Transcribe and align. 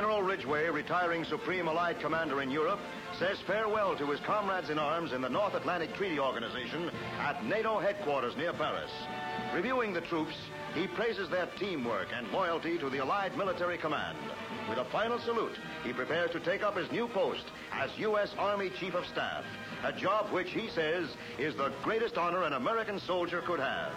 General 0.00 0.22
Ridgway, 0.22 0.66
retiring 0.70 1.24
Supreme 1.24 1.68
Allied 1.68 2.00
Commander 2.00 2.40
in 2.40 2.50
Europe, 2.50 2.80
says 3.18 3.36
farewell 3.46 3.94
to 3.98 4.06
his 4.06 4.18
comrades 4.20 4.70
in 4.70 4.78
arms 4.78 5.12
in 5.12 5.20
the 5.20 5.28
North 5.28 5.52
Atlantic 5.52 5.94
Treaty 5.94 6.18
Organization 6.18 6.90
at 7.18 7.44
NATO 7.44 7.78
headquarters 7.78 8.34
near 8.34 8.54
Paris. 8.54 8.90
Reviewing 9.54 9.92
the 9.92 10.00
troops, 10.00 10.32
he 10.74 10.86
praises 10.86 11.28
their 11.28 11.50
teamwork 11.58 12.08
and 12.14 12.32
loyalty 12.32 12.78
to 12.78 12.88
the 12.88 13.00
Allied 13.00 13.36
military 13.36 13.76
command. 13.76 14.16
With 14.70 14.78
a 14.78 14.86
final 14.86 15.18
salute, 15.18 15.58
he 15.84 15.92
prepares 15.92 16.30
to 16.30 16.40
take 16.40 16.62
up 16.62 16.78
his 16.78 16.90
new 16.90 17.06
post 17.06 17.44
as 17.70 17.90
U.S. 17.98 18.34
Army 18.38 18.70
Chief 18.80 18.94
of 18.94 19.04
Staff, 19.04 19.44
a 19.84 19.92
job 19.92 20.32
which 20.32 20.48
he 20.48 20.70
says 20.70 21.10
is 21.38 21.54
the 21.56 21.74
greatest 21.82 22.16
honor 22.16 22.44
an 22.44 22.54
American 22.54 22.98
soldier 23.00 23.42
could 23.42 23.60
have. 23.60 23.92